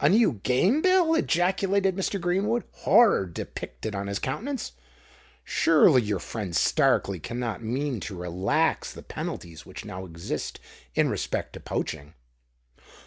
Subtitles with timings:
[0.00, 2.18] "A new Game Bill!" ejaculated Mr.
[2.18, 4.72] Greenwood, horror depicted on his countenance.
[5.44, 10.58] "Surely your friend Starkeley cannot mean to relax the penalties which now exist
[10.94, 12.14] in respect to poaching?"